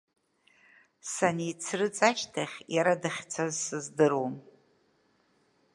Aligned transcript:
Саницрыҵ 1.13 1.97
ашьҭахь 2.09 2.57
иара 2.75 2.93
дахьцаз 3.01 3.53
сыздыруам. 3.65 4.35